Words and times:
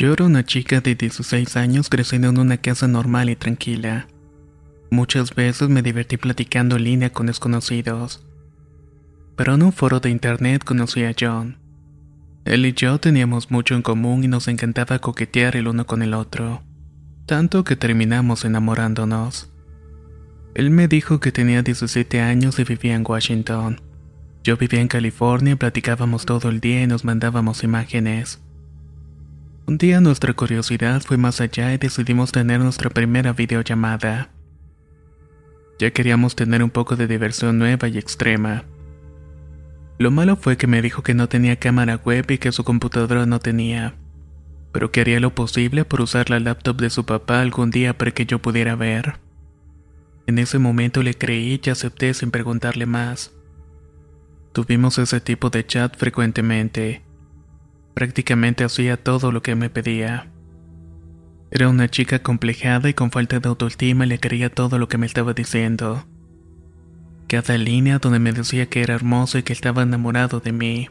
Yo 0.00 0.14
era 0.14 0.24
una 0.24 0.46
chica 0.46 0.80
de 0.80 0.94
16 0.94 1.58
años 1.58 1.90
creciendo 1.90 2.30
en 2.30 2.38
una 2.38 2.56
casa 2.56 2.88
normal 2.88 3.28
y 3.28 3.36
tranquila. 3.36 4.06
Muchas 4.90 5.34
veces 5.34 5.68
me 5.68 5.82
divertí 5.82 6.16
platicando 6.16 6.76
en 6.76 6.84
línea 6.84 7.12
con 7.12 7.26
desconocidos. 7.26 8.26
Pero 9.36 9.56
en 9.56 9.62
un 9.62 9.74
foro 9.74 10.00
de 10.00 10.08
internet 10.08 10.64
conocí 10.64 11.04
a 11.04 11.14
John. 11.20 11.58
Él 12.46 12.64
y 12.64 12.72
yo 12.72 12.98
teníamos 12.98 13.50
mucho 13.50 13.74
en 13.74 13.82
común 13.82 14.24
y 14.24 14.28
nos 14.28 14.48
encantaba 14.48 15.00
coquetear 15.00 15.54
el 15.56 15.68
uno 15.68 15.84
con 15.84 16.00
el 16.00 16.14
otro, 16.14 16.62
tanto 17.26 17.62
que 17.62 17.76
terminamos 17.76 18.46
enamorándonos. 18.46 19.52
Él 20.54 20.70
me 20.70 20.88
dijo 20.88 21.20
que 21.20 21.30
tenía 21.30 21.62
17 21.62 22.22
años 22.22 22.58
y 22.58 22.64
vivía 22.64 22.94
en 22.94 23.04
Washington. 23.06 23.82
Yo 24.44 24.56
vivía 24.56 24.80
en 24.80 24.88
California 24.88 25.56
platicábamos 25.56 26.24
todo 26.24 26.48
el 26.48 26.60
día 26.60 26.84
y 26.84 26.86
nos 26.86 27.04
mandábamos 27.04 27.64
imágenes. 27.64 28.40
Un 29.70 29.78
día 29.78 30.00
nuestra 30.00 30.32
curiosidad 30.32 31.00
fue 31.00 31.16
más 31.16 31.40
allá 31.40 31.72
y 31.72 31.78
decidimos 31.78 32.32
tener 32.32 32.58
nuestra 32.58 32.90
primera 32.90 33.32
videollamada. 33.32 34.32
Ya 35.78 35.92
queríamos 35.92 36.34
tener 36.34 36.64
un 36.64 36.70
poco 36.70 36.96
de 36.96 37.06
diversión 37.06 37.56
nueva 37.56 37.86
y 37.86 37.96
extrema. 37.96 38.64
Lo 39.96 40.10
malo 40.10 40.34
fue 40.34 40.56
que 40.56 40.66
me 40.66 40.82
dijo 40.82 41.04
que 41.04 41.14
no 41.14 41.28
tenía 41.28 41.54
cámara 41.54 42.00
web 42.04 42.28
y 42.32 42.38
que 42.38 42.50
su 42.50 42.64
computadora 42.64 43.26
no 43.26 43.38
tenía, 43.38 43.94
pero 44.72 44.90
que 44.90 45.02
haría 45.02 45.20
lo 45.20 45.36
posible 45.36 45.84
por 45.84 46.00
usar 46.00 46.30
la 46.30 46.40
laptop 46.40 46.76
de 46.80 46.90
su 46.90 47.06
papá 47.06 47.40
algún 47.40 47.70
día 47.70 47.96
para 47.96 48.10
que 48.10 48.26
yo 48.26 48.40
pudiera 48.40 48.74
ver. 48.74 49.20
En 50.26 50.40
ese 50.40 50.58
momento 50.58 51.00
le 51.04 51.14
creí 51.14 51.60
y 51.64 51.70
acepté 51.70 52.12
sin 52.12 52.32
preguntarle 52.32 52.86
más. 52.86 53.30
Tuvimos 54.52 54.98
ese 54.98 55.20
tipo 55.20 55.48
de 55.48 55.64
chat 55.64 55.96
frecuentemente 55.96 57.02
Prácticamente 57.94 58.64
hacía 58.64 58.96
todo 58.96 59.32
lo 59.32 59.42
que 59.42 59.54
me 59.54 59.70
pedía. 59.70 60.30
Era 61.50 61.68
una 61.68 61.88
chica 61.88 62.20
complejada 62.20 62.88
y 62.88 62.94
con 62.94 63.10
falta 63.10 63.40
de 63.40 63.48
autoestima 63.48 64.06
y 64.06 64.08
le 64.08 64.20
creía 64.20 64.50
todo 64.50 64.78
lo 64.78 64.88
que 64.88 64.98
me 64.98 65.06
estaba 65.06 65.32
diciendo. 65.32 66.06
Cada 67.26 67.58
línea 67.58 67.98
donde 67.98 68.20
me 68.20 68.32
decía 68.32 68.66
que 68.66 68.82
era 68.82 68.94
hermoso 68.94 69.38
y 69.38 69.42
que 69.42 69.52
estaba 69.52 69.82
enamorado 69.82 70.40
de 70.40 70.52
mí. 70.52 70.88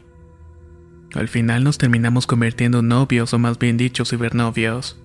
Al 1.14 1.28
final 1.28 1.64
nos 1.64 1.78
terminamos 1.78 2.26
convirtiendo 2.26 2.80
en 2.80 2.88
novios 2.88 3.32
o 3.34 3.38
más 3.38 3.58
bien 3.58 3.76
dicho 3.76 4.04
cibernovios. 4.04 5.00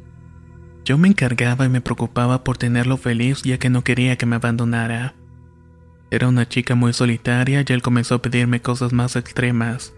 Yo 0.83 0.97
me 0.97 1.07
encargaba 1.07 1.65
y 1.65 1.69
me 1.69 1.81
preocupaba 1.81 2.43
por 2.43 2.57
tenerlo 2.57 2.97
feliz 2.97 3.41
ya 3.41 3.57
que 3.57 3.69
no 3.71 3.83
quería 3.83 4.17
que 4.17 4.27
me 4.27 4.35
abandonara. 4.35 5.15
Era 6.11 6.27
una 6.27 6.47
chica 6.47 6.75
muy 6.75 6.93
solitaria 6.93 7.65
y 7.67 7.73
él 7.73 7.81
comenzó 7.81 8.15
a 8.15 8.21
pedirme 8.21 8.61
cosas 8.61 8.93
más 8.93 9.15
extremas. 9.15 9.94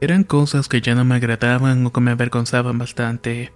Eran 0.00 0.24
cosas 0.24 0.66
que 0.68 0.80
ya 0.80 0.94
no 0.94 1.04
me 1.04 1.16
agradaban 1.16 1.84
o 1.84 1.92
que 1.92 2.00
me 2.00 2.10
avergonzaban 2.12 2.78
bastante. 2.78 3.52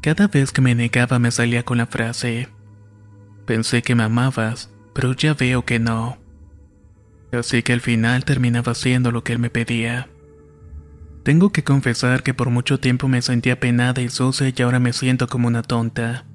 Cada 0.00 0.28
vez 0.28 0.52
que 0.52 0.62
me 0.62 0.76
negaba 0.76 1.18
me 1.18 1.32
salía 1.32 1.64
con 1.64 1.78
la 1.78 1.86
frase, 1.86 2.48
pensé 3.46 3.82
que 3.82 3.96
me 3.96 4.04
amabas, 4.04 4.70
pero 4.94 5.12
ya 5.12 5.34
veo 5.34 5.64
que 5.64 5.80
no. 5.80 6.18
Así 7.32 7.62
que 7.64 7.72
al 7.72 7.80
final 7.80 8.24
terminaba 8.24 8.72
haciendo 8.72 9.10
lo 9.10 9.24
que 9.24 9.32
él 9.32 9.40
me 9.40 9.50
pedía. 9.50 10.08
Tengo 11.24 11.50
que 11.50 11.64
confesar 11.64 12.22
que 12.22 12.32
por 12.32 12.50
mucho 12.50 12.78
tiempo 12.78 13.08
me 13.08 13.20
sentía 13.20 13.58
penada 13.58 14.00
y 14.02 14.08
sucia 14.08 14.52
y 14.56 14.62
ahora 14.62 14.78
me 14.78 14.92
siento 14.92 15.26
como 15.26 15.48
una 15.48 15.62
tonta. 15.62 16.26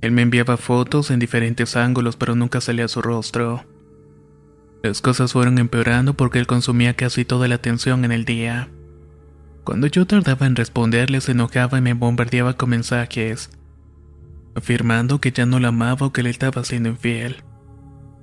Él 0.00 0.12
me 0.12 0.22
enviaba 0.22 0.56
fotos 0.56 1.10
en 1.10 1.18
diferentes 1.18 1.76
ángulos 1.76 2.16
pero 2.16 2.36
nunca 2.36 2.60
salía 2.60 2.86
su 2.86 3.02
rostro. 3.02 3.64
Las 4.84 5.00
cosas 5.00 5.32
fueron 5.32 5.56
empeorando 5.56 6.12
porque 6.12 6.38
él 6.38 6.46
consumía 6.46 6.92
casi 6.92 7.24
toda 7.24 7.48
la 7.48 7.54
atención 7.54 8.04
en 8.04 8.12
el 8.12 8.26
día. 8.26 8.68
Cuando 9.64 9.86
yo 9.86 10.06
tardaba 10.06 10.44
en 10.44 10.56
responderle 10.56 11.22
se 11.22 11.32
enojaba 11.32 11.78
y 11.78 11.80
me 11.80 11.94
bombardeaba 11.94 12.58
con 12.58 12.68
mensajes, 12.68 13.48
afirmando 14.54 15.22
que 15.22 15.32
ya 15.32 15.46
no 15.46 15.58
la 15.58 15.68
amaba 15.68 16.08
o 16.08 16.12
que 16.12 16.22
le 16.22 16.28
estaba 16.28 16.62
siendo 16.64 16.90
infiel. 16.90 17.36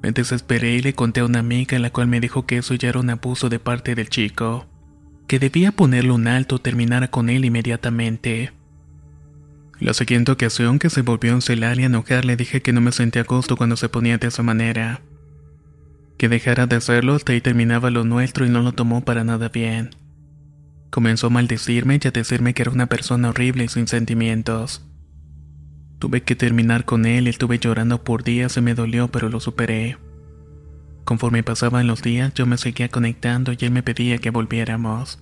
Me 0.04 0.12
desesperé 0.12 0.76
y 0.76 0.82
le 0.84 0.94
conté 0.94 1.22
a 1.22 1.26
una 1.26 1.40
amiga 1.40 1.76
en 1.76 1.82
la 1.82 1.90
cual 1.90 2.06
me 2.06 2.20
dijo 2.20 2.46
que 2.46 2.60
eso 2.60 2.76
ya 2.76 2.90
era 2.90 3.00
un 3.00 3.10
abuso 3.10 3.50
de 3.50 3.58
parte 3.58 3.96
del 3.96 4.10
chico, 4.10 4.68
que 5.26 5.40
debía 5.40 5.72
ponerle 5.72 6.12
un 6.12 6.28
alto 6.28 6.58
o 6.58 6.62
terminar 6.62 7.10
con 7.10 7.32
él 7.32 7.44
inmediatamente. 7.44 8.54
La 9.80 9.96
siguiente 9.96 10.32
ocasión 10.32 10.78
que 10.78 10.92
se 10.92 11.02
volvió 11.02 11.32
a 11.32 11.36
encelar 11.38 11.80
y 11.80 11.86
enojar 11.86 12.24
le 12.24 12.36
dije 12.36 12.62
que 12.62 12.72
no 12.72 12.82
me 12.82 12.92
sentía 12.92 13.24
a 13.24 13.26
gusto 13.26 13.58
cuando 13.58 13.78
se 13.78 13.90
ponía 13.90 14.20
de 14.20 14.28
esa 14.28 14.44
manera 14.44 15.02
que 16.22 16.30
dejara 16.30 16.68
de 16.68 16.76
hacerlo 16.76 17.16
hasta 17.16 17.32
ahí 17.32 17.42
terminaba 17.42 17.90
lo 17.90 18.04
nuestro 18.04 18.46
y 18.46 18.50
no 18.52 18.62
lo 18.62 18.74
tomó 18.74 19.04
para 19.04 19.24
nada 19.24 19.50
bien. 19.50 19.90
Comenzó 20.92 21.26
a 21.26 21.30
maldecirme 21.32 22.00
y 22.00 22.08
a 22.08 22.12
decirme 22.12 22.54
que 22.54 22.62
era 22.62 22.70
una 22.70 22.86
persona 22.86 23.30
horrible 23.30 23.64
y 23.64 23.70
sin 23.70 23.88
sentimientos. 23.88 24.86
Tuve 25.98 26.22
que 26.22 26.36
terminar 26.36 26.86
con 26.86 27.08
él 27.08 27.26
y 27.26 27.32
estuve 27.32 27.58
llorando 27.58 28.04
por 28.04 28.24
días 28.24 28.56
y 28.56 28.62
me 28.62 28.76
dolió 28.76 29.08
pero 29.08 29.30
lo 29.30 29.40
superé. 29.40 29.98
Conforme 31.06 31.42
pasaban 31.42 31.88
los 31.88 32.04
días 32.04 32.36
yo 32.36 32.46
me 32.46 32.60
seguía 32.60 32.90
conectando 32.90 33.54
y 33.54 33.58
él 33.62 33.72
me 33.72 33.82
pedía 33.82 34.20
que 34.20 34.30
volviéramos. 34.30 35.18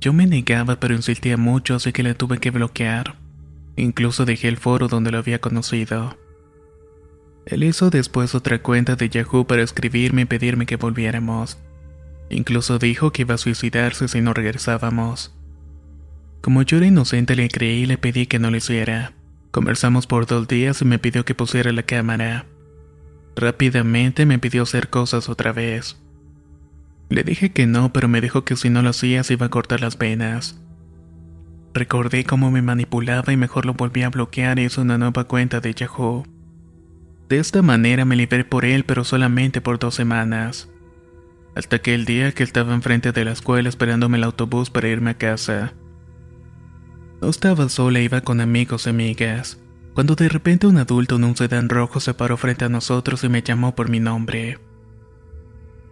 Yo 0.00 0.12
me 0.12 0.28
negaba 0.28 0.78
pero 0.78 0.94
insistía 0.94 1.36
mucho 1.36 1.74
así 1.74 1.90
que 1.90 2.04
le 2.04 2.14
tuve 2.14 2.38
que 2.38 2.52
bloquear. 2.52 3.16
Incluso 3.74 4.24
dejé 4.24 4.46
el 4.46 4.56
foro 4.56 4.86
donde 4.86 5.10
lo 5.10 5.18
había 5.18 5.40
conocido. 5.40 6.16
Él 7.48 7.64
hizo 7.64 7.88
después 7.88 8.34
otra 8.34 8.58
cuenta 8.60 8.94
de 8.94 9.08
Yahoo 9.08 9.46
para 9.46 9.62
escribirme 9.62 10.22
y 10.22 10.24
pedirme 10.26 10.66
que 10.66 10.76
volviéramos. 10.76 11.56
Incluso 12.28 12.78
dijo 12.78 13.10
que 13.10 13.22
iba 13.22 13.36
a 13.36 13.38
suicidarse 13.38 14.06
si 14.06 14.20
no 14.20 14.34
regresábamos. 14.34 15.34
Como 16.42 16.60
yo 16.60 16.76
era 16.76 16.86
inocente 16.86 17.36
le 17.36 17.48
creí 17.48 17.84
y 17.84 17.86
le 17.86 17.96
pedí 17.96 18.26
que 18.26 18.38
no 18.38 18.50
lo 18.50 18.58
hiciera. 18.58 19.14
Conversamos 19.50 20.06
por 20.06 20.26
dos 20.26 20.46
días 20.46 20.82
y 20.82 20.84
me 20.84 20.98
pidió 20.98 21.24
que 21.24 21.34
pusiera 21.34 21.72
la 21.72 21.84
cámara. 21.84 22.44
Rápidamente 23.34 24.26
me 24.26 24.38
pidió 24.38 24.64
hacer 24.64 24.90
cosas 24.90 25.30
otra 25.30 25.52
vez. 25.52 25.96
Le 27.08 27.24
dije 27.24 27.50
que 27.52 27.66
no, 27.66 27.94
pero 27.94 28.08
me 28.08 28.20
dijo 28.20 28.44
que 28.44 28.56
si 28.56 28.68
no 28.68 28.82
lo 28.82 28.90
hacía 28.90 29.24
se 29.24 29.32
iba 29.32 29.46
a 29.46 29.50
cortar 29.50 29.80
las 29.80 29.96
venas. 29.96 30.60
Recordé 31.72 32.24
cómo 32.24 32.50
me 32.50 32.60
manipulaba 32.60 33.32
y 33.32 33.38
mejor 33.38 33.64
lo 33.64 33.72
volví 33.72 34.02
a 34.02 34.10
bloquear 34.10 34.58
y 34.58 34.64
hice 34.66 34.82
una 34.82 34.98
nueva 34.98 35.24
cuenta 35.24 35.60
de 35.60 35.72
Yahoo. 35.72 36.26
De 37.28 37.38
esta 37.38 37.60
manera 37.60 38.06
me 38.06 38.16
libré 38.16 38.44
por 38.44 38.64
él, 38.64 38.84
pero 38.84 39.04
solamente 39.04 39.60
por 39.60 39.78
dos 39.78 39.94
semanas. 39.94 40.70
Hasta 41.54 41.78
que 41.80 41.94
el 41.94 42.06
día 42.06 42.32
que 42.32 42.42
estaba 42.42 42.72
enfrente 42.74 43.12
de 43.12 43.24
la 43.24 43.32
escuela 43.32 43.68
esperándome 43.68 44.16
el 44.16 44.24
autobús 44.24 44.70
para 44.70 44.88
irme 44.88 45.10
a 45.10 45.18
casa. 45.18 45.74
No 47.20 47.28
estaba 47.28 47.68
sola, 47.68 48.00
iba 48.00 48.22
con 48.22 48.40
amigos 48.40 48.86
y 48.86 48.90
amigas, 48.90 49.60
cuando 49.92 50.14
de 50.14 50.28
repente 50.28 50.66
un 50.66 50.78
adulto 50.78 51.16
en 51.16 51.24
un 51.24 51.36
sedán 51.36 51.68
rojo 51.68 52.00
se 52.00 52.14
paró 52.14 52.36
frente 52.36 52.64
a 52.64 52.68
nosotros 52.68 53.24
y 53.24 53.28
me 53.28 53.42
llamó 53.42 53.74
por 53.74 53.90
mi 53.90 54.00
nombre. 54.00 54.58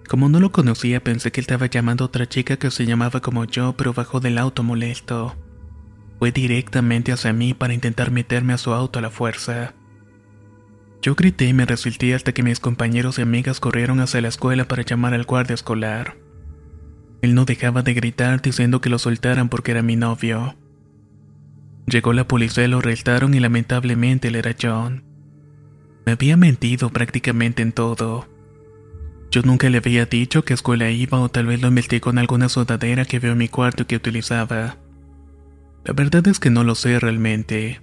Como 0.08 0.28
no 0.28 0.38
lo 0.40 0.52
conocía, 0.52 1.02
pensé 1.02 1.32
que 1.32 1.40
él 1.40 1.44
estaba 1.44 1.66
llamando 1.66 2.04
a 2.04 2.06
otra 2.06 2.28
chica 2.28 2.56
que 2.56 2.70
se 2.70 2.86
llamaba 2.86 3.20
como 3.20 3.44
yo, 3.44 3.76
pero 3.76 3.92
bajó 3.92 4.20
del 4.20 4.38
auto 4.38 4.62
molesto. 4.62 5.34
Fue 6.18 6.30
directamente 6.30 7.12
hacia 7.12 7.32
mí 7.32 7.52
para 7.52 7.74
intentar 7.74 8.10
meterme 8.10 8.52
a 8.52 8.58
su 8.58 8.72
auto 8.72 9.00
a 9.00 9.02
la 9.02 9.10
fuerza. 9.10 9.74
Yo 11.02 11.14
grité 11.14 11.46
y 11.46 11.52
me 11.52 11.66
resistí 11.66 12.12
hasta 12.12 12.32
que 12.32 12.42
mis 12.42 12.60
compañeros 12.60 13.18
y 13.18 13.22
amigas 13.22 13.60
corrieron 13.60 14.00
hacia 14.00 14.20
la 14.20 14.28
escuela 14.28 14.66
para 14.66 14.82
llamar 14.82 15.14
al 15.14 15.24
guardia 15.24 15.54
escolar. 15.54 16.16
Él 17.22 17.34
no 17.34 17.44
dejaba 17.44 17.82
de 17.82 17.94
gritar 17.94 18.42
diciendo 18.42 18.80
que 18.80 18.90
lo 18.90 18.98
soltaran 18.98 19.48
porque 19.48 19.72
era 19.72 19.82
mi 19.82 19.96
novio. 19.96 20.56
Llegó 21.86 22.12
la 22.12 22.26
policía, 22.26 22.66
lo 22.68 22.78
arrestaron 22.78 23.34
y 23.34 23.40
lamentablemente 23.40 24.28
él 24.28 24.36
era 24.36 24.56
John. 24.60 25.04
Me 26.04 26.12
había 26.12 26.36
mentido 26.36 26.90
prácticamente 26.90 27.62
en 27.62 27.72
todo. 27.72 28.28
Yo 29.30 29.42
nunca 29.42 29.68
le 29.68 29.78
había 29.78 30.06
dicho 30.06 30.44
qué 30.44 30.54
escuela 30.54 30.90
iba 30.90 31.20
o 31.20 31.28
tal 31.28 31.46
vez 31.46 31.60
lo 31.60 31.68
investigó 31.68 32.10
en 32.10 32.18
alguna 32.18 32.48
sudadera 32.48 33.04
que 33.04 33.18
veo 33.18 33.32
en 33.32 33.38
mi 33.38 33.48
cuarto 33.48 33.82
y 33.82 33.86
que 33.86 33.96
utilizaba. 33.96 34.76
La 35.84 35.92
verdad 35.92 36.26
es 36.26 36.40
que 36.40 36.50
no 36.50 36.64
lo 36.64 36.74
sé 36.74 36.98
realmente. 36.98 37.80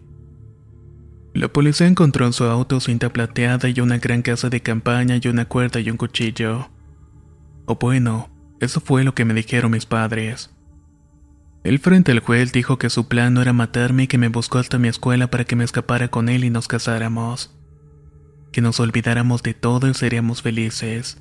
La 1.33 1.47
policía 1.47 1.87
encontró 1.87 2.27
en 2.27 2.33
su 2.33 2.43
auto 2.43 2.79
cinta 2.79 3.11
plateada 3.11 3.67
y 3.67 3.79
una 3.79 3.97
gran 3.97 4.21
casa 4.21 4.49
de 4.49 4.61
campaña 4.61 5.19
y 5.21 5.27
una 5.27 5.45
cuerda 5.45 5.79
y 5.79 5.89
un 5.89 5.97
cuchillo. 5.97 6.69
O 7.65 7.75
bueno, 7.75 8.29
eso 8.59 8.79
fue 8.79 9.03
lo 9.03 9.15
que 9.15 9.25
me 9.25 9.33
dijeron 9.33 9.71
mis 9.71 9.87
padres. 9.87 10.51
Él 11.63 11.79
frente 11.79 12.11
al 12.11 12.19
juez 12.19 12.51
dijo 12.51 12.77
que 12.77 12.89
su 12.89 13.07
plan 13.07 13.33
no 13.33 13.41
era 13.41 13.53
matarme 13.53 14.03
y 14.03 14.07
que 14.07 14.17
me 14.17 14.27
buscó 14.27 14.59
hasta 14.59 14.77
mi 14.77 14.89
escuela 14.89 15.27
para 15.27 15.45
que 15.45 15.55
me 15.55 15.63
escapara 15.63 16.09
con 16.09 16.29
él 16.29 16.43
y 16.43 16.51
nos 16.51 16.67
casáramos. 16.67 17.57
Que 18.51 18.61
nos 18.61 18.79
olvidáramos 18.79 19.41
de 19.41 19.55
todo 19.55 19.89
y 19.89 19.93
seríamos 19.95 20.43
felices. 20.43 21.17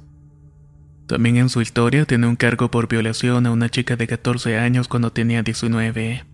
También 1.06 1.36
en 1.36 1.48
su 1.48 1.62
historia 1.62 2.04
tiene 2.04 2.26
un 2.26 2.36
cargo 2.36 2.70
por 2.70 2.86
violación 2.86 3.46
a 3.46 3.50
una 3.50 3.70
chica 3.70 3.96
de 3.96 4.06
14 4.06 4.58
años 4.58 4.88
cuando 4.88 5.10
tenía 5.10 5.42
19. 5.42 6.26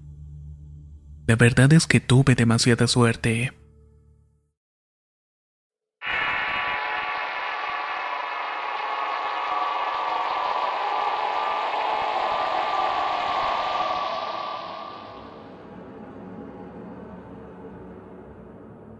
La 1.26 1.36
verdad 1.36 1.72
es 1.72 1.86
que 1.86 2.00
tuve 2.00 2.34
demasiada 2.34 2.86
suerte. 2.86 3.52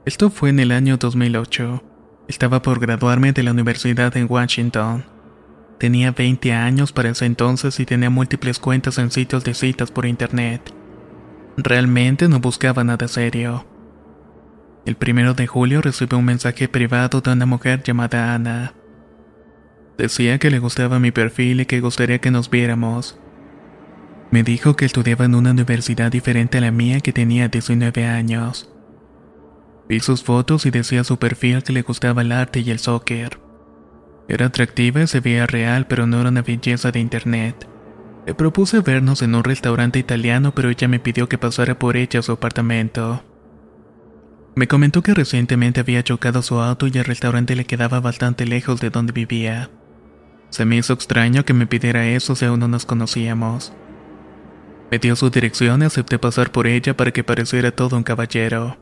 Esto 0.08 0.30
fue 0.30 0.48
en 0.48 0.58
el 0.58 0.72
año 0.72 0.96
2008. 0.96 1.82
Estaba 2.28 2.62
por 2.62 2.80
graduarme 2.80 3.34
de 3.34 3.42
la 3.42 3.50
universidad 3.50 4.16
en 4.16 4.26
Washington. 4.26 5.04
Tenía 5.78 6.12
20 6.12 6.50
años 6.54 6.92
para 6.92 7.10
ese 7.10 7.26
entonces 7.26 7.78
y 7.78 7.84
tenía 7.84 8.08
múltiples 8.08 8.58
cuentas 8.58 8.96
en 8.96 9.10
sitios 9.10 9.44
de 9.44 9.52
citas 9.52 9.90
por 9.90 10.06
internet. 10.06 10.72
Realmente 11.58 12.26
no 12.26 12.40
buscaba 12.40 12.84
nada 12.84 13.06
serio. 13.06 13.66
El 14.86 14.96
primero 14.96 15.34
de 15.34 15.46
julio 15.46 15.82
recibí 15.82 16.16
un 16.16 16.24
mensaje 16.24 16.68
privado 16.68 17.20
de 17.20 17.30
una 17.30 17.44
mujer 17.44 17.82
llamada 17.82 18.34
Ana. 18.34 18.72
Decía 19.98 20.38
que 20.38 20.50
le 20.50 20.58
gustaba 20.58 20.98
mi 20.98 21.10
perfil 21.10 21.60
y 21.60 21.66
que 21.66 21.80
gustaría 21.80 22.18
que 22.18 22.30
nos 22.30 22.48
viéramos. 22.48 23.20
Me 24.30 24.42
dijo 24.42 24.74
que 24.74 24.86
estudiaba 24.86 25.26
en 25.26 25.34
una 25.34 25.50
universidad 25.50 26.10
diferente 26.10 26.56
a 26.56 26.62
la 26.62 26.70
mía 26.70 27.00
que 27.00 27.12
tenía 27.12 27.48
19 27.48 28.06
años. 28.06 28.70
Vi 29.88 30.00
sus 30.00 30.22
fotos 30.22 30.66
y 30.66 30.70
decía 30.70 31.02
su 31.02 31.18
perfil 31.18 31.62
que 31.62 31.72
le 31.72 31.82
gustaba 31.82 32.20
el 32.22 32.32
arte 32.32 32.60
y 32.60 32.70
el 32.70 32.78
soccer. 32.78 33.40
Era 34.28 34.46
atractiva 34.46 35.02
y 35.02 35.06
se 35.06 35.20
veía 35.20 35.46
real, 35.46 35.86
pero 35.86 36.06
no 36.06 36.20
era 36.20 36.28
una 36.28 36.42
belleza 36.42 36.92
de 36.92 37.00
internet. 37.00 37.66
Le 38.26 38.34
propuse 38.34 38.80
vernos 38.80 39.22
en 39.22 39.34
un 39.34 39.42
restaurante 39.42 39.98
italiano, 39.98 40.52
pero 40.54 40.68
ella 40.68 40.86
me 40.86 41.00
pidió 41.00 41.30
que 41.30 41.38
pasara 41.38 41.78
por 41.78 41.96
ella 41.96 42.20
a 42.20 42.22
su 42.22 42.32
apartamento. 42.32 43.24
Me 44.54 44.68
comentó 44.68 45.02
que 45.02 45.14
recientemente 45.14 45.80
había 45.80 46.02
chocado 46.02 46.42
su 46.42 46.60
auto 46.60 46.86
y 46.86 46.98
el 46.98 47.06
restaurante 47.06 47.56
le 47.56 47.64
quedaba 47.64 48.00
bastante 48.00 48.44
lejos 48.44 48.80
de 48.80 48.90
donde 48.90 49.12
vivía. 49.12 49.70
Se 50.50 50.66
me 50.66 50.76
hizo 50.76 50.92
extraño 50.92 51.46
que 51.46 51.54
me 51.54 51.66
pidiera 51.66 52.06
eso 52.06 52.34
si 52.34 52.44
aún 52.44 52.60
no 52.60 52.68
nos 52.68 52.84
conocíamos. 52.84 53.72
Me 54.90 54.98
dio 54.98 55.16
su 55.16 55.30
dirección 55.30 55.80
y 55.80 55.86
acepté 55.86 56.18
pasar 56.18 56.50
por 56.50 56.66
ella 56.66 56.94
para 56.94 57.12
que 57.12 57.24
pareciera 57.24 57.70
todo 57.70 57.96
un 57.96 58.02
caballero. 58.02 58.76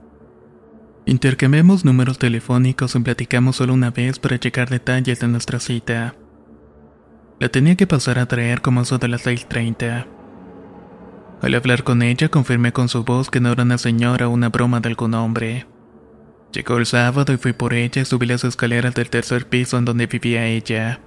Intercambiamos 1.09 1.85
números 1.85 2.19
telefónicos 2.19 2.97
y 2.97 2.99
platicamos 2.99 3.55
solo 3.55 3.75
una 3.75 3.93
vez 3.93 4.19
para 4.19 4.41
checar 4.41 4.69
detalles 4.69 5.21
de 5.21 5.29
nuestra 5.29 5.61
cita. 5.61 6.17
La 7.39 7.49
tenía 7.49 7.77
que 7.77 7.87
pasar 7.87 8.19
a 8.19 8.27
traer 8.27 8.61
como 8.61 8.81
eso 8.81 8.99
de 8.99 9.07
las 9.07 9.25
6.30. 9.25 10.05
Al 11.43 11.55
hablar 11.55 11.85
con 11.85 12.03
ella 12.03 12.29
confirmé 12.29 12.73
con 12.73 12.89
su 12.89 13.05
voz 13.05 13.31
que 13.31 13.39
no 13.39 13.53
era 13.53 13.63
una 13.63 13.79
señora 13.79 14.27
o 14.27 14.33
una 14.33 14.49
broma 14.49 14.81
de 14.81 14.89
algún 14.89 15.15
hombre. 15.15 15.69
Llegó 16.53 16.77
el 16.77 16.87
sábado 16.87 17.33
y 17.33 17.37
fui 17.37 17.53
por 17.53 17.73
ella 17.73 18.03
y 18.03 18.05
subí 18.05 18.27
las 18.27 18.43
escaleras 18.43 18.97
del 18.97 19.09
tercer 19.09 19.49
piso 19.49 19.79
en 19.79 19.85
donde 19.85 20.09
vivía 20.09 20.47
ella. 20.47 21.01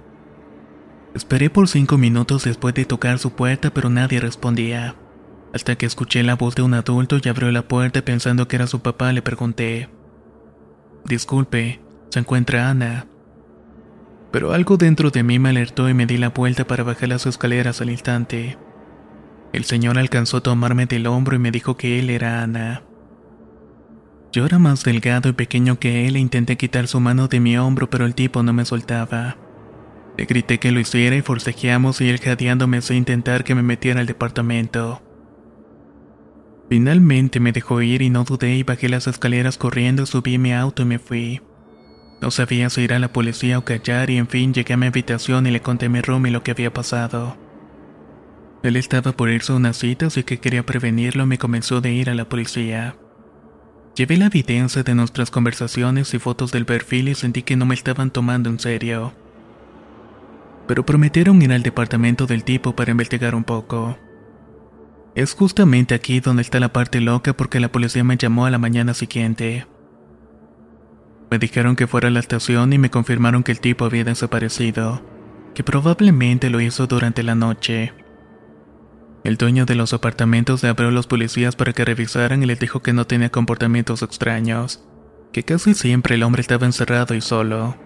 Esperé 1.14 1.50
por 1.50 1.68
cinco 1.68 1.98
minutos 1.98 2.44
después 2.44 2.72
de 2.72 2.86
tocar 2.86 3.18
su 3.18 3.32
puerta 3.32 3.68
pero 3.74 3.90
nadie 3.90 4.18
respondía. 4.18 4.94
Hasta 5.52 5.76
que 5.76 5.86
escuché 5.86 6.22
la 6.22 6.36
voz 6.36 6.54
de 6.54 6.62
un 6.62 6.74
adulto 6.74 7.18
y 7.22 7.28
abrió 7.28 7.50
la 7.50 7.62
puerta 7.62 8.04
pensando 8.04 8.46
que 8.46 8.56
era 8.56 8.66
su 8.66 8.80
papá, 8.80 9.12
le 9.12 9.22
pregunté. 9.22 9.88
Disculpe, 11.04 11.80
¿se 12.10 12.20
encuentra 12.20 12.70
Ana? 12.70 13.06
Pero 14.30 14.52
algo 14.52 14.76
dentro 14.76 15.10
de 15.10 15.24
mí 15.24 15.38
me 15.40 15.48
alertó 15.48 15.88
y 15.88 15.94
me 15.94 16.06
di 16.06 16.16
la 16.16 16.28
vuelta 16.28 16.66
para 16.66 16.84
bajar 16.84 17.08
las 17.08 17.26
escaleras 17.26 17.80
al 17.80 17.90
instante. 17.90 18.58
El 19.52 19.64
señor 19.64 19.98
alcanzó 19.98 20.36
a 20.36 20.42
tomarme 20.42 20.86
del 20.86 21.08
hombro 21.08 21.34
y 21.34 21.40
me 21.40 21.50
dijo 21.50 21.76
que 21.76 21.98
él 21.98 22.10
era 22.10 22.42
Ana. 22.42 22.84
Yo 24.32 24.46
era 24.46 24.60
más 24.60 24.84
delgado 24.84 25.28
y 25.28 25.32
pequeño 25.32 25.80
que 25.80 26.06
él 26.06 26.14
e 26.14 26.20
intenté 26.20 26.56
quitar 26.56 26.86
su 26.86 27.00
mano 27.00 27.26
de 27.26 27.40
mi 27.40 27.58
hombro, 27.58 27.90
pero 27.90 28.06
el 28.06 28.14
tipo 28.14 28.44
no 28.44 28.52
me 28.52 28.64
soltaba. 28.64 29.36
Le 30.16 30.26
grité 30.26 30.60
que 30.60 30.70
lo 30.70 30.78
hiciera 30.78 31.16
y 31.16 31.22
forcejeamos 31.22 32.00
y 32.00 32.08
él 32.08 32.20
jadeándome 32.20 32.80
sin 32.82 32.98
intentar 32.98 33.42
que 33.42 33.56
me 33.56 33.64
metiera 33.64 33.98
al 33.98 34.06
departamento. 34.06 35.02
Finalmente 36.70 37.40
me 37.40 37.50
dejó 37.50 37.82
ir 37.82 38.00
y 38.00 38.10
no 38.10 38.22
dudé 38.22 38.54
y 38.54 38.62
bajé 38.62 38.88
las 38.88 39.08
escaleras 39.08 39.58
corriendo, 39.58 40.06
subí 40.06 40.38
mi 40.38 40.52
auto 40.52 40.82
y 40.82 40.84
me 40.84 41.00
fui. 41.00 41.42
No 42.22 42.30
sabía 42.30 42.70
si 42.70 42.82
ir 42.82 42.92
a 42.92 43.00
la 43.00 43.12
policía 43.12 43.58
o 43.58 43.64
callar 43.64 44.08
y 44.08 44.18
en 44.18 44.28
fin 44.28 44.54
llegué 44.54 44.74
a 44.74 44.76
mi 44.76 44.86
habitación 44.86 45.48
y 45.48 45.50
le 45.50 45.62
conté 45.62 45.86
a 45.86 45.88
mi 45.88 45.98
y 45.98 46.30
lo 46.30 46.44
que 46.44 46.52
había 46.52 46.72
pasado. 46.72 47.36
Él 48.62 48.76
estaba 48.76 49.10
por 49.10 49.30
irse 49.30 49.52
a 49.52 49.56
una 49.56 49.72
cita 49.72 50.06
así 50.06 50.22
que 50.22 50.38
quería 50.38 50.64
prevenirlo 50.64 51.24
y 51.24 51.26
me 51.26 51.38
comenzó 51.38 51.80
de 51.80 51.92
ir 51.92 52.08
a 52.08 52.14
la 52.14 52.28
policía. 52.28 52.94
Llevé 53.96 54.16
la 54.16 54.26
evidencia 54.26 54.84
de 54.84 54.94
nuestras 54.94 55.32
conversaciones 55.32 56.14
y 56.14 56.20
fotos 56.20 56.52
del 56.52 56.66
perfil 56.66 57.08
y 57.08 57.16
sentí 57.16 57.42
que 57.42 57.56
no 57.56 57.66
me 57.66 57.74
estaban 57.74 58.12
tomando 58.12 58.48
en 58.48 58.60
serio. 58.60 59.12
Pero 60.68 60.86
prometieron 60.86 61.42
ir 61.42 61.52
al 61.52 61.64
departamento 61.64 62.26
del 62.26 62.44
tipo 62.44 62.76
para 62.76 62.92
investigar 62.92 63.34
un 63.34 63.42
poco. 63.42 63.98
Es 65.14 65.34
justamente 65.34 65.94
aquí 65.94 66.20
donde 66.20 66.42
está 66.42 66.60
la 66.60 66.72
parte 66.72 67.00
loca 67.00 67.32
porque 67.32 67.58
la 67.58 67.72
policía 67.72 68.04
me 68.04 68.16
llamó 68.16 68.46
a 68.46 68.50
la 68.50 68.58
mañana 68.58 68.94
siguiente. 68.94 69.66
Me 71.30 71.38
dijeron 71.38 71.74
que 71.74 71.86
fuera 71.86 72.08
a 72.08 72.10
la 72.10 72.20
estación 72.20 72.72
y 72.72 72.78
me 72.78 72.90
confirmaron 72.90 73.42
que 73.42 73.52
el 73.52 73.60
tipo 73.60 73.84
había 73.84 74.04
desaparecido, 74.04 75.02
que 75.54 75.64
probablemente 75.64 76.48
lo 76.48 76.60
hizo 76.60 76.86
durante 76.86 77.22
la 77.22 77.34
noche. 77.34 77.92
El 79.24 79.36
dueño 79.36 79.66
de 79.66 79.74
los 79.74 79.92
apartamentos 79.92 80.62
le 80.62 80.68
abrió 80.68 80.88
a 80.88 80.92
los 80.92 81.06
policías 81.06 81.56
para 81.56 81.72
que 81.72 81.84
revisaran 81.84 82.42
y 82.42 82.46
les 82.46 82.58
dijo 82.58 82.80
que 82.80 82.92
no 82.92 83.06
tenía 83.06 83.30
comportamientos 83.30 84.02
extraños, 84.02 84.82
que 85.32 85.42
casi 85.42 85.74
siempre 85.74 86.14
el 86.14 86.22
hombre 86.22 86.40
estaba 86.40 86.66
encerrado 86.66 87.14
y 87.14 87.20
solo. 87.20 87.76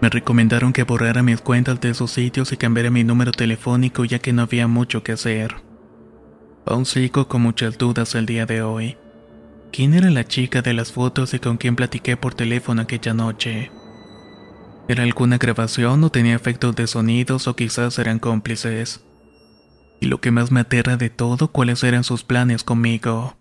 Me 0.00 0.10
recomendaron 0.10 0.72
que 0.72 0.82
borrara 0.82 1.22
mis 1.22 1.40
cuentas 1.40 1.80
de 1.80 1.90
esos 1.90 2.10
sitios 2.10 2.52
y 2.52 2.56
cambiara 2.56 2.90
mi 2.90 3.04
número 3.04 3.30
telefónico 3.30 4.04
ya 4.04 4.18
que 4.18 4.32
no 4.32 4.42
había 4.42 4.66
mucho 4.66 5.02
que 5.02 5.12
hacer. 5.12 5.54
Aún 6.66 6.86
sigo 6.86 7.28
con 7.28 7.42
muchas 7.42 7.76
dudas 7.76 8.14
el 8.14 8.24
día 8.24 8.46
de 8.46 8.62
hoy. 8.62 8.96
¿Quién 9.70 9.92
era 9.92 10.10
la 10.10 10.24
chica 10.24 10.62
de 10.62 10.72
las 10.72 10.92
fotos 10.92 11.34
y 11.34 11.38
con 11.38 11.58
quién 11.58 11.76
platiqué 11.76 12.16
por 12.16 12.34
teléfono 12.34 12.82
aquella 12.82 13.12
noche? 13.12 13.70
¿Era 14.88 15.02
alguna 15.02 15.36
grabación 15.36 16.02
o 16.04 16.10
tenía 16.10 16.34
efectos 16.34 16.74
de 16.76 16.86
sonidos 16.86 17.48
o 17.48 17.56
quizás 17.56 17.98
eran 17.98 18.18
cómplices? 18.18 19.04
Y 20.00 20.06
lo 20.06 20.20
que 20.20 20.30
más 20.30 20.50
me 20.52 20.60
aterra 20.60 20.96
de 20.96 21.10
todo, 21.10 21.48
cuáles 21.48 21.82
eran 21.84 22.04
sus 22.04 22.24
planes 22.24 22.64
conmigo. 22.64 23.36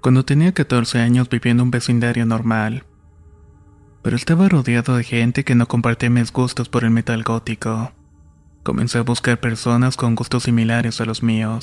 Cuando 0.00 0.24
tenía 0.24 0.52
14 0.52 0.98
años 0.98 1.28
vivía 1.28 1.52
en 1.52 1.60
un 1.60 1.70
vecindario 1.70 2.24
normal, 2.24 2.84
pero 4.02 4.16
estaba 4.16 4.48
rodeado 4.48 4.96
de 4.96 5.04
gente 5.04 5.44
que 5.44 5.54
no 5.54 5.68
compartía 5.68 6.08
mis 6.08 6.32
gustos 6.32 6.70
por 6.70 6.84
el 6.84 6.90
metal 6.90 7.22
gótico. 7.22 7.92
Comencé 8.62 8.98
a 8.98 9.02
buscar 9.02 9.40
personas 9.40 9.98
con 9.98 10.14
gustos 10.14 10.44
similares 10.44 11.02
a 11.02 11.04
los 11.04 11.22
míos. 11.22 11.62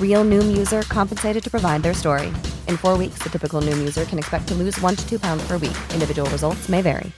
Real 0.00 0.24
Noom 0.24 0.56
user 0.56 0.82
compensated 0.88 1.42
to 1.42 1.50
provide 1.50 1.82
their 1.82 1.94
story. 1.94 2.32
In 2.68 2.76
four 2.76 2.96
weeks, 2.96 3.18
the 3.24 3.28
typical 3.28 3.60
Noom 3.60 3.78
user 3.78 4.04
can 4.04 4.18
expect 4.18 4.46
to 4.48 4.54
lose 4.54 4.80
one 4.80 4.94
to 4.94 5.04
two 5.08 5.18
pounds 5.18 5.44
per 5.48 5.58
week. 5.58 5.76
Individual 5.92 6.30
results 6.30 6.68
may 6.68 6.82
vary. 6.82 7.12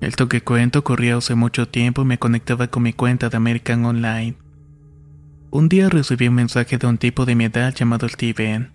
Esto 0.00 0.28
que 0.28 0.42
cuento 0.42 0.84
hace 1.16 1.34
mucho 1.34 1.66
tiempo 1.66 2.02
y 2.02 2.04
me 2.04 2.18
conectaba 2.18 2.68
con 2.68 2.82
mi 2.82 2.92
cuenta 2.92 3.28
de 3.28 3.36
American 3.36 3.84
Online. 3.86 4.36
Un 5.50 5.68
día 5.68 5.88
recibí 5.88 6.28
un 6.28 6.34
mensaje 6.34 6.76
de 6.78 6.86
un 6.86 6.98
tipo 6.98 7.24
de 7.24 7.34
mi 7.34 7.46
edad 7.46 7.74
llamado 7.74 8.08
Steven. 8.08 8.72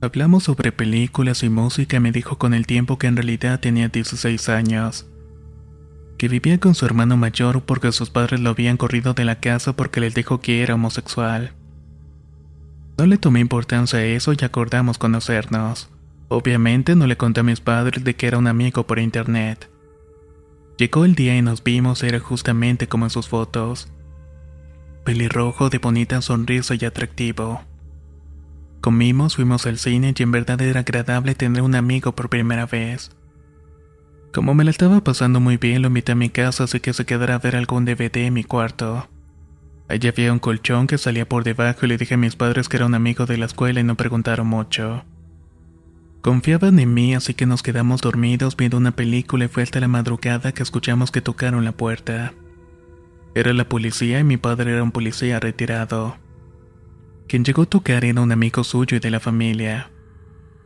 Hablamos 0.00 0.44
sobre 0.44 0.72
películas 0.72 1.42
y 1.42 1.50
música 1.50 1.98
y 1.98 2.00
me 2.00 2.12
dijo 2.12 2.38
con 2.38 2.54
el 2.54 2.66
tiempo 2.66 2.98
que 2.98 3.06
en 3.08 3.16
realidad 3.16 3.60
tenía 3.60 3.88
16 3.88 4.48
años. 4.48 5.09
Que 6.20 6.28
vivía 6.28 6.60
con 6.60 6.74
su 6.74 6.84
hermano 6.84 7.16
mayor 7.16 7.62
porque 7.62 7.92
sus 7.92 8.10
padres 8.10 8.40
lo 8.40 8.50
habían 8.50 8.76
corrido 8.76 9.14
de 9.14 9.24
la 9.24 9.40
casa 9.40 9.74
porque 9.74 10.00
les 10.00 10.14
dijo 10.14 10.38
que 10.38 10.62
era 10.62 10.74
homosexual. 10.74 11.54
No 12.98 13.06
le 13.06 13.16
tomé 13.16 13.40
importancia 13.40 14.00
a 14.00 14.04
eso 14.04 14.34
y 14.34 14.44
acordamos 14.44 14.98
conocernos. 14.98 15.88
Obviamente 16.28 16.94
no 16.94 17.06
le 17.06 17.16
conté 17.16 17.40
a 17.40 17.42
mis 17.42 17.62
padres 17.62 18.04
de 18.04 18.16
que 18.16 18.26
era 18.26 18.36
un 18.36 18.48
amigo 18.48 18.86
por 18.86 18.98
internet. 18.98 19.70
Llegó 20.76 21.06
el 21.06 21.14
día 21.14 21.34
y 21.38 21.40
nos 21.40 21.64
vimos, 21.64 22.02
era 22.02 22.20
justamente 22.20 22.86
como 22.86 23.06
en 23.06 23.10
sus 23.10 23.26
fotos. 23.26 23.88
Pelirrojo 25.06 25.70
de 25.70 25.78
bonita 25.78 26.20
sonrisa 26.20 26.74
y 26.78 26.84
atractivo. 26.84 27.62
Comimos, 28.82 29.36
fuimos 29.36 29.64
al 29.64 29.78
cine 29.78 30.12
y 30.14 30.22
en 30.22 30.32
verdad 30.32 30.60
era 30.60 30.80
agradable 30.80 31.34
tener 31.34 31.62
un 31.62 31.76
amigo 31.76 32.14
por 32.14 32.28
primera 32.28 32.66
vez. 32.66 33.10
Como 34.32 34.54
me 34.54 34.62
la 34.62 34.70
estaba 34.70 35.02
pasando 35.02 35.40
muy 35.40 35.56
bien, 35.56 35.82
lo 35.82 35.88
invité 35.88 36.12
a 36.12 36.14
mi 36.14 36.30
casa 36.30 36.64
así 36.64 36.78
que 36.78 36.92
se 36.92 37.04
quedara 37.04 37.34
a 37.34 37.38
ver 37.38 37.56
algún 37.56 37.84
DVD 37.84 38.26
en 38.26 38.34
mi 38.34 38.44
cuarto. 38.44 39.08
Allí 39.88 40.06
había 40.06 40.32
un 40.32 40.38
colchón 40.38 40.86
que 40.86 40.98
salía 40.98 41.28
por 41.28 41.42
debajo 41.42 41.84
y 41.84 41.88
le 41.88 41.96
dije 41.96 42.14
a 42.14 42.16
mis 42.16 42.36
padres 42.36 42.68
que 42.68 42.76
era 42.76 42.86
un 42.86 42.94
amigo 42.94 43.26
de 43.26 43.38
la 43.38 43.46
escuela 43.46 43.80
y 43.80 43.84
no 43.84 43.96
preguntaron 43.96 44.46
mucho. 44.46 45.04
Confiaban 46.22 46.78
en 46.78 46.94
mí 46.94 47.14
así 47.14 47.34
que 47.34 47.44
nos 47.44 47.64
quedamos 47.64 48.02
dormidos 48.02 48.56
viendo 48.56 48.76
una 48.76 48.92
película 48.92 49.46
y 49.46 49.48
fue 49.48 49.64
hasta 49.64 49.80
la 49.80 49.88
madrugada 49.88 50.52
que 50.52 50.62
escuchamos 50.62 51.10
que 51.10 51.22
tocaron 51.22 51.64
la 51.64 51.72
puerta. 51.72 52.32
Era 53.34 53.52
la 53.52 53.68
policía 53.68 54.20
y 54.20 54.24
mi 54.24 54.36
padre 54.36 54.72
era 54.72 54.82
un 54.84 54.92
policía 54.92 55.40
retirado. 55.40 56.18
Quien 57.26 57.44
llegó 57.44 57.62
a 57.62 57.66
tocar 57.66 58.04
era 58.04 58.20
un 58.20 58.30
amigo 58.30 58.62
suyo 58.62 58.96
y 58.96 59.00
de 59.00 59.10
la 59.10 59.18
familia. 59.18 59.90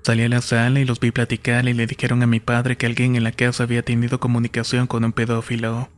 Salí 0.04 0.22
a 0.22 0.28
la 0.28 0.42
sala 0.42 0.80
y 0.80 0.84
los 0.84 1.00
vi 1.00 1.12
platicar 1.12 1.66
y 1.66 1.72
le 1.72 1.86
dijeron 1.86 2.22
a 2.22 2.26
mi 2.26 2.38
padre 2.38 2.76
que 2.76 2.84
alguien 2.84 3.16
en 3.16 3.24
la 3.24 3.32
casa 3.32 3.62
había 3.62 3.82
tenido 3.82 4.20
comunicación 4.20 4.86
con 4.86 5.02
un 5.02 5.12
pedófilo. 5.12 5.88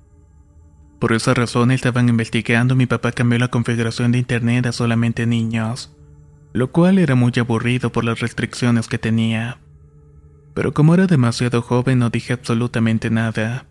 Por 1.00 1.12
esa 1.12 1.34
razón 1.34 1.72
estaban 1.72 2.08
investigando 2.08 2.74
y 2.74 2.76
mi 2.76 2.86
papá 2.86 3.10
cambió 3.10 3.40
la 3.40 3.48
configuración 3.48 4.12
de 4.12 4.18
internet 4.18 4.66
a 4.66 4.70
solamente 4.70 5.26
niños, 5.26 5.92
lo 6.52 6.70
cual 6.70 7.00
era 7.00 7.16
muy 7.16 7.32
aburrido 7.36 7.90
por 7.90 8.04
las 8.04 8.20
restricciones 8.20 8.86
que 8.86 8.98
tenía. 8.98 9.58
Pero 10.54 10.72
como 10.72 10.94
era 10.94 11.08
demasiado 11.08 11.60
joven 11.60 11.98
no 11.98 12.08
dije 12.08 12.32
absolutamente 12.32 13.10
nada. 13.10 13.66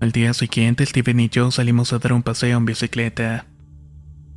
Al 0.00 0.10
día 0.10 0.34
siguiente 0.34 0.84
Steven 0.84 1.20
y 1.20 1.28
yo 1.28 1.52
salimos 1.52 1.92
a 1.92 2.00
dar 2.00 2.14
un 2.14 2.24
paseo 2.24 2.58
en 2.58 2.64
bicicleta. 2.64 3.46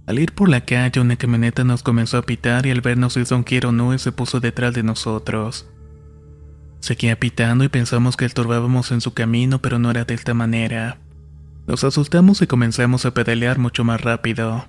Al 0.05 0.19
ir 0.19 0.33
por 0.33 0.50
la 0.50 0.62
calle 0.62 1.00
una 1.00 1.15
camioneta 1.15 1.63
nos 1.63 1.81
comenzó 1.81 2.17
a 2.17 2.24
pitar 2.24 2.65
y 2.65 2.72
al 2.72 2.81
vernos 2.81 3.15
hizo 3.15 3.38
un 3.38 3.43
quiero 3.43 3.72
no 3.72 3.93
y 3.93 4.00
se 4.00 4.12
puso 4.12 4.41
detrás 4.41 4.74
de 4.74 4.83
nosotros. 4.83 5.69
Seguía 6.81 7.17
pitando 7.17 7.63
y 7.63 7.69
pensamos 7.69 8.17
que 8.17 8.25
estorbábamos 8.25 8.91
en 8.91 9.00
su 9.00 9.13
camino 9.13 9.62
pero 9.62 9.79
no 9.79 9.89
era 9.91 10.03
de 10.03 10.13
esta 10.13 10.33
manera. 10.33 11.00
Nos 11.65 11.86
asustamos 11.86 12.41
y 12.41 12.48
comenzamos 12.48 13.05
a 13.05 13.13
pedalear 13.13 13.57
mucho 13.57 13.86
más 13.86 14.01
rápido. 14.01 14.67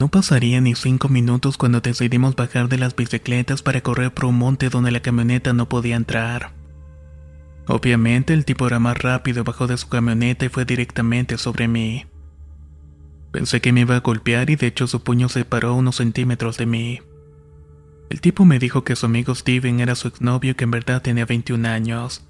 No 0.00 0.08
pasaría 0.08 0.60
ni 0.60 0.74
cinco 0.74 1.08
minutos 1.08 1.56
cuando 1.56 1.80
decidimos 1.80 2.34
bajar 2.34 2.68
de 2.68 2.78
las 2.78 2.96
bicicletas 2.96 3.62
para 3.62 3.80
correr 3.80 4.12
por 4.12 4.24
un 4.24 4.38
monte 4.38 4.68
donde 4.68 4.90
la 4.90 5.00
camioneta 5.00 5.52
no 5.52 5.68
podía 5.68 5.94
entrar. 5.94 6.52
Obviamente 7.68 8.34
el 8.34 8.44
tipo 8.44 8.66
era 8.66 8.80
más 8.80 8.98
rápido, 8.98 9.44
bajó 9.44 9.68
de 9.68 9.76
su 9.76 9.88
camioneta 9.88 10.44
y 10.44 10.48
fue 10.48 10.64
directamente 10.64 11.38
sobre 11.38 11.68
mí. 11.68 12.06
Pensé 13.32 13.60
que 13.60 13.72
me 13.72 13.80
iba 13.80 13.96
a 13.96 14.00
golpear 14.00 14.50
y 14.50 14.56
de 14.56 14.66
hecho 14.66 14.86
su 14.86 15.02
puño 15.02 15.28
se 15.28 15.44
paró 15.44 15.74
unos 15.74 15.96
centímetros 15.96 16.56
de 16.56 16.66
mí. 16.66 17.00
El 18.10 18.20
tipo 18.20 18.44
me 18.44 18.58
dijo 18.58 18.84
que 18.84 18.96
su 18.96 19.06
amigo 19.06 19.34
Steven 19.34 19.80
era 19.80 19.94
su 19.94 20.08
exnovio 20.08 20.56
que 20.56 20.64
en 20.64 20.70
verdad 20.70 21.02
tenía 21.02 21.26
21 21.26 21.68
años. 21.68 22.26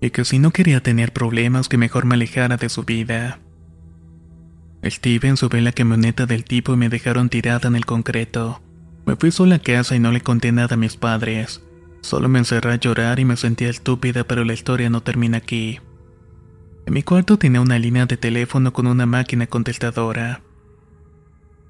Y 0.00 0.10
que 0.10 0.24
si 0.24 0.38
no 0.38 0.50
quería 0.50 0.82
tener 0.82 1.12
problemas 1.12 1.68
que 1.68 1.78
mejor 1.78 2.04
me 2.04 2.16
alejara 2.16 2.58
de 2.58 2.68
su 2.68 2.82
vida. 2.82 3.40
Steven 4.84 5.38
subió 5.38 5.62
la 5.62 5.72
camioneta 5.72 6.26
del 6.26 6.44
tipo 6.44 6.74
y 6.74 6.76
me 6.76 6.90
dejaron 6.90 7.30
tirada 7.30 7.68
en 7.68 7.76
el 7.76 7.86
concreto. 7.86 8.60
Me 9.06 9.16
fui 9.16 9.30
sola 9.30 9.56
a 9.56 9.58
casa 9.58 9.96
y 9.96 10.00
no 10.00 10.12
le 10.12 10.20
conté 10.20 10.52
nada 10.52 10.74
a 10.74 10.78
mis 10.78 10.96
padres. 10.96 11.62
Solo 12.02 12.28
me 12.28 12.38
encerré 12.38 12.72
a 12.72 12.76
llorar 12.76 13.18
y 13.18 13.24
me 13.24 13.36
sentía 13.36 13.70
estúpida, 13.70 14.24
pero 14.24 14.44
la 14.44 14.52
historia 14.52 14.90
no 14.90 15.02
termina 15.02 15.38
aquí. 15.38 15.80
En 16.86 16.92
mi 16.92 17.02
cuarto 17.02 17.38
tenía 17.38 17.60
una 17.60 17.78
línea 17.78 18.06
de 18.06 18.16
teléfono 18.16 18.72
con 18.72 18.86
una 18.86 19.06
máquina 19.06 19.46
contestadora. 19.46 20.42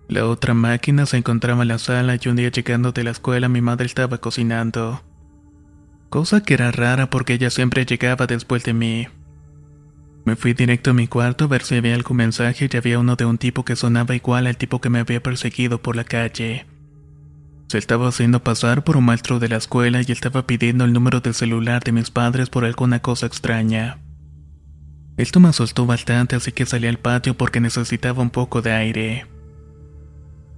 La 0.08 0.26
otra 0.26 0.54
máquina 0.54 1.06
se 1.06 1.16
encontraba 1.16 1.62
en 1.62 1.68
la 1.68 1.78
sala 1.78 2.18
y 2.20 2.28
un 2.28 2.36
día 2.36 2.50
llegando 2.50 2.92
de 2.92 3.04
la 3.04 3.10
escuela 3.12 3.48
mi 3.48 3.60
madre 3.60 3.86
estaba 3.86 4.18
cocinando. 4.18 5.02
Cosa 6.10 6.42
que 6.42 6.54
era 6.54 6.72
rara 6.72 7.10
porque 7.10 7.34
ella 7.34 7.50
siempre 7.50 7.86
llegaba 7.86 8.26
después 8.26 8.64
de 8.64 8.74
mí. 8.74 9.08
Me 10.24 10.36
fui 10.36 10.52
directo 10.52 10.90
a 10.90 10.94
mi 10.94 11.06
cuarto 11.06 11.44
a 11.44 11.48
ver 11.48 11.62
si 11.62 11.76
había 11.76 11.94
algún 11.94 12.16
mensaje 12.16 12.68
y 12.70 12.76
había 12.76 12.98
uno 12.98 13.14
de 13.14 13.24
un 13.24 13.38
tipo 13.38 13.64
que 13.64 13.76
sonaba 13.76 14.14
igual 14.14 14.46
al 14.46 14.56
tipo 14.56 14.80
que 14.80 14.90
me 14.90 14.98
había 14.98 15.22
perseguido 15.22 15.80
por 15.80 15.96
la 15.96 16.04
calle. 16.04 16.66
Se 17.68 17.78
estaba 17.78 18.08
haciendo 18.08 18.42
pasar 18.42 18.84
por 18.84 18.96
un 18.96 19.04
maestro 19.04 19.38
de 19.38 19.48
la 19.48 19.56
escuela 19.56 20.00
y 20.06 20.12
estaba 20.12 20.46
pidiendo 20.46 20.84
el 20.84 20.92
número 20.92 21.20
de 21.20 21.32
celular 21.32 21.82
de 21.82 21.92
mis 21.92 22.10
padres 22.10 22.50
por 22.50 22.64
alguna 22.64 23.00
cosa 23.00 23.26
extraña. 23.26 24.03
Esto 25.16 25.38
me 25.38 25.48
asustó 25.48 25.86
bastante 25.86 26.36
así 26.36 26.52
que 26.52 26.66
salí 26.66 26.86
al 26.86 26.98
patio 26.98 27.36
porque 27.36 27.60
necesitaba 27.60 28.22
un 28.22 28.30
poco 28.30 28.62
de 28.62 28.72
aire. 28.72 29.26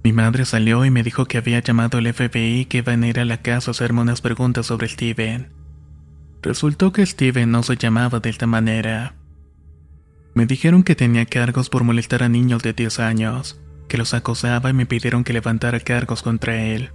Mi 0.03 0.13
madre 0.13 0.45
salió 0.45 0.85
y 0.85 0.89
me 0.89 1.03
dijo 1.03 1.25
que 1.25 1.37
había 1.37 1.59
llamado 1.59 1.97
al 1.97 2.11
FBI 2.11 2.65
que 2.65 2.79
iban 2.79 3.03
a 3.03 3.07
ir 3.07 3.19
a 3.19 3.25
la 3.25 3.41
casa 3.41 3.69
a 3.69 3.73
hacerme 3.73 4.01
unas 4.01 4.21
preguntas 4.21 4.67
sobre 4.67 4.87
Steven. 4.87 5.49
Resultó 6.41 6.93
que 6.93 7.05
Steven 7.05 7.51
no 7.51 7.61
se 7.61 7.75
llamaba 7.75 8.19
de 8.19 8.29
esta 8.29 8.47
manera. 8.47 9.15
Me 10.33 10.45
dijeron 10.45 10.83
que 10.83 10.95
tenía 10.95 11.25
cargos 11.25 11.69
por 11.69 11.83
molestar 11.83 12.23
a 12.23 12.29
niños 12.29 12.63
de 12.63 12.73
10 12.73 12.99
años, 12.99 13.59
que 13.87 13.97
los 13.97 14.13
acosaba 14.13 14.69
y 14.69 14.73
me 14.73 14.85
pidieron 14.85 15.23
que 15.23 15.33
levantara 15.33 15.79
cargos 15.79 16.21
contra 16.21 16.63
él. 16.63 16.91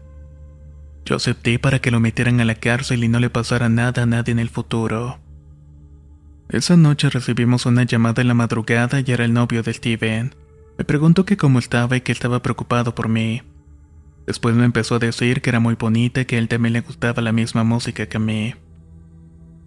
Yo 1.05 1.17
acepté 1.17 1.59
para 1.59 1.81
que 1.81 1.91
lo 1.91 2.01
metieran 2.01 2.41
a 2.41 2.45
la 2.45 2.55
cárcel 2.55 3.05
y 3.05 3.09
no 3.09 3.19
le 3.19 3.31
pasara 3.31 3.69
nada 3.69 4.05
a 4.05 4.07
nadie 4.07 4.33
en 4.33 4.39
el 4.39 4.49
futuro. 4.49 5.19
Esa 6.53 6.77
noche 6.77 7.09
recibimos 7.09 7.65
una 7.65 7.85
llamada 7.85 8.21
en 8.21 8.29
la 8.29 8.35
madrugada 8.35 9.01
y 9.01 9.11
era 9.11 9.25
el 9.25 9.33
novio 9.33 9.63
de 9.63 9.73
Steven. 9.73 10.35
Me 10.77 10.85
preguntó 10.85 11.25
que 11.25 11.39
cómo 11.39 11.59
estaba 11.59 11.97
y 11.97 12.03
que 12.03 12.13
estaba 12.13 12.43
preocupado 12.43 12.95
por 12.95 13.09
mí. 13.09 13.41
Después 14.27 14.55
me 14.55 14.67
empezó 14.67 14.97
a 14.97 14.99
decir 14.99 15.41
que 15.41 15.49
era 15.49 15.61
muy 15.61 15.77
bonita 15.77 16.21
y 16.21 16.25
que 16.27 16.37
él 16.37 16.49
también 16.49 16.75
le 16.75 16.83
gustaba 16.83 17.23
la 17.23 17.33
misma 17.33 17.65
música 17.65 18.05
que 18.05 18.19
a 18.19 18.21
mí. 18.21 18.55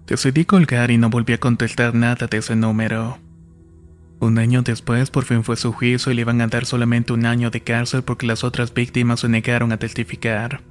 Decidí 0.06 0.46
colgar 0.46 0.92
y 0.92 1.00
no 1.00 1.10
volví 1.10 1.34
a 1.34 1.40
contestar 1.40 1.96
nada 1.96 2.28
de 2.28 2.38
ese 2.38 2.56
número. 2.56 3.18
Un 4.20 4.38
año 4.38 4.62
después 4.62 5.10
por 5.10 5.26
fin 5.26 5.44
fue 5.44 5.56
su 5.56 5.74
juicio 5.74 6.12
y 6.12 6.16
le 6.16 6.22
iban 6.22 6.40
a 6.40 6.48
dar 6.48 6.68
solamente 6.68 7.14
un 7.14 7.26
año 7.26 7.50
de 7.50 7.62
cárcel 7.62 8.04
porque 8.04 8.28
las 8.28 8.44
otras 8.44 8.72
víctimas 8.72 9.22
se 9.22 9.28
negaron 9.28 9.72
a 9.72 9.78
testificar. 9.78 10.62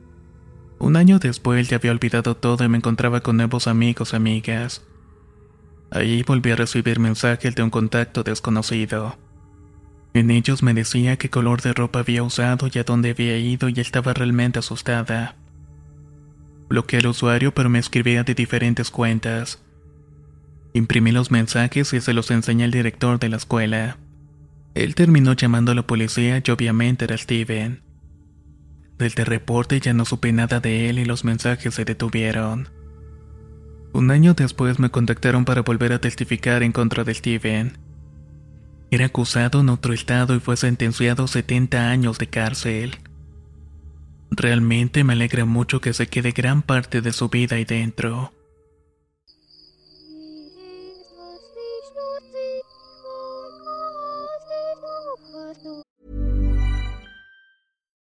Un 0.78 0.94
año 0.94 1.18
después 1.18 1.68
ya 1.68 1.78
había 1.78 1.90
olvidado 1.90 2.36
todo 2.36 2.64
y 2.64 2.68
me 2.68 2.76
encontraba 2.76 3.20
con 3.20 3.36
nuevos 3.36 3.66
amigos 3.66 4.12
y 4.12 4.16
amigas. 4.16 4.84
Ahí 5.94 6.24
volví 6.24 6.50
a 6.50 6.56
recibir 6.56 6.98
mensajes 6.98 7.54
de 7.54 7.62
un 7.62 7.70
contacto 7.70 8.24
desconocido. 8.24 9.16
En 10.12 10.32
ellos 10.32 10.64
me 10.64 10.74
decía 10.74 11.16
qué 11.16 11.30
color 11.30 11.62
de 11.62 11.72
ropa 11.72 12.00
había 12.00 12.24
usado 12.24 12.68
y 12.72 12.76
a 12.80 12.82
dónde 12.82 13.10
había 13.10 13.38
ido 13.38 13.68
y 13.68 13.78
estaba 13.78 14.12
realmente 14.12 14.58
asustada. 14.58 15.36
Bloqueé 16.68 16.98
al 16.98 17.06
usuario 17.06 17.54
pero 17.54 17.70
me 17.70 17.78
escribía 17.78 18.24
de 18.24 18.34
diferentes 18.34 18.90
cuentas. 18.90 19.62
Imprimí 20.72 21.12
los 21.12 21.30
mensajes 21.30 21.92
y 21.92 22.00
se 22.00 22.12
los 22.12 22.28
enseñé 22.32 22.64
al 22.64 22.72
director 22.72 23.20
de 23.20 23.28
la 23.28 23.36
escuela. 23.36 23.96
Él 24.74 24.96
terminó 24.96 25.34
llamando 25.34 25.70
a 25.70 25.76
la 25.76 25.86
policía 25.86 26.42
y 26.44 26.50
obviamente 26.50 27.04
era 27.04 27.16
Steven. 27.16 27.84
Desde 28.98 29.24
reporte 29.24 29.78
ya 29.78 29.94
no 29.94 30.04
supe 30.04 30.32
nada 30.32 30.58
de 30.58 30.90
él 30.90 30.98
y 30.98 31.04
los 31.04 31.22
mensajes 31.24 31.72
se 31.72 31.84
detuvieron. 31.84 32.73
Un 33.94 34.10
año 34.10 34.34
después 34.34 34.80
me 34.80 34.90
contactaron 34.90 35.44
para 35.44 35.62
volver 35.62 35.92
a 35.92 36.00
testificar 36.00 36.64
en 36.64 36.72
contra 36.72 37.04
de 37.04 37.14
Steven. 37.14 37.78
Era 38.90 39.06
acusado 39.06 39.60
en 39.60 39.68
otro 39.68 39.94
estado 39.94 40.34
y 40.34 40.40
fue 40.40 40.56
sentenciado 40.56 41.24
a 41.24 41.28
70 41.28 41.90
años 41.90 42.18
de 42.18 42.26
cárcel. 42.26 42.96
Realmente 44.32 45.04
me 45.04 45.12
alegra 45.12 45.44
mucho 45.44 45.80
que 45.80 45.92
se 45.92 46.08
quede 46.08 46.32
gran 46.32 46.62
parte 46.62 47.02
de 47.02 47.12
su 47.12 47.28
vida 47.28 47.54
ahí 47.54 47.64
dentro. 47.64 48.32